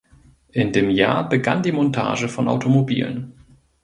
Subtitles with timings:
[0.51, 3.33] In dem Jahr begann die Montage von Automobilen.